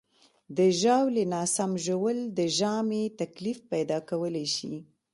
د 0.57 0.59
ژاولې 0.81 1.23
ناسم 1.33 1.71
ژوول 1.85 2.19
د 2.37 2.39
ژامې 2.57 3.03
تکلیف 3.21 3.57
پیدا 3.71 3.97
کولی 4.09 4.47
شي. 4.55 4.73